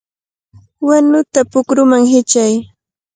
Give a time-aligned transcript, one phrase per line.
[0.87, 2.53] ¡Wanuta pukruman hichay!